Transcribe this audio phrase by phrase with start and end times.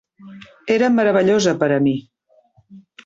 [0.75, 1.95] Era meravellosa per a mi.